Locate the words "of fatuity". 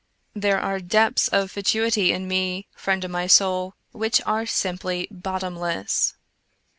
1.27-2.11